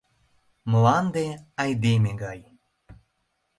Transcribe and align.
Мланде— 0.71 1.27
айдеме 1.61 2.11
гай. 2.23 2.39